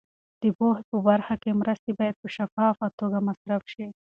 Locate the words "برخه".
1.07-1.35